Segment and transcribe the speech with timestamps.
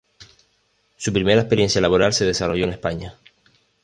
[0.97, 3.13] Su primera experiencia laboral se desarrolló en España.